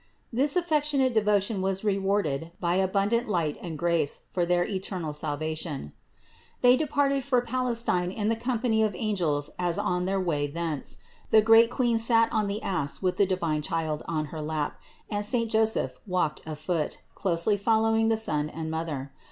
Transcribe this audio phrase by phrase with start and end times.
[0.33, 5.93] This affec tionate devotion was rewarded by abundant light and grace for their eternal salvation.
[6.63, 6.63] 704.
[6.71, 10.97] They departed for Palestine in the company of angels as on their way thence.
[11.29, 15.23] The great Queen sat on the ass with the divine Child on her lap and
[15.23, 19.11] saint THE INCARNATION 603 Joseph walked afoot, closely following the Son and Mother.